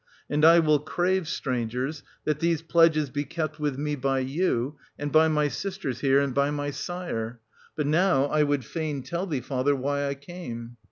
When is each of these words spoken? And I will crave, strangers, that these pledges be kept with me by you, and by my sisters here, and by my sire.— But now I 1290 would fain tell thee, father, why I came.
And 0.31 0.43
I 0.43 0.57
will 0.57 0.79
crave, 0.79 1.27
strangers, 1.27 2.01
that 2.23 2.39
these 2.39 2.63
pledges 2.63 3.11
be 3.11 3.23
kept 3.23 3.59
with 3.59 3.77
me 3.77 3.95
by 3.95 4.17
you, 4.21 4.79
and 4.97 5.11
by 5.11 5.27
my 5.27 5.47
sisters 5.47 5.99
here, 5.99 6.19
and 6.19 6.33
by 6.33 6.49
my 6.49 6.71
sire.— 6.71 7.39
But 7.77 7.85
now 7.85 8.23
I 8.23 8.41
1290 8.41 8.43
would 8.49 8.65
fain 8.65 9.03
tell 9.03 9.27
thee, 9.27 9.41
father, 9.41 9.75
why 9.75 10.07
I 10.07 10.15
came. 10.15 10.77